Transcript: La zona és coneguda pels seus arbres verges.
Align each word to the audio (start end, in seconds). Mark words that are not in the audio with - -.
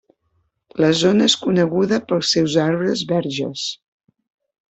La 0.83 0.87
zona 1.01 1.27
és 1.31 1.35
coneguda 1.41 2.01
pels 2.11 2.33
seus 2.37 2.57
arbres 2.65 3.03
verges. 3.13 3.67